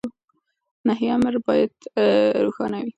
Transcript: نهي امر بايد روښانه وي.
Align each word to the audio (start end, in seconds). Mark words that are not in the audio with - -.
نهي 0.87 1.07
امر 1.15 1.33
بايد 1.45 1.73
روښانه 2.45 2.77
وي. 2.81 2.89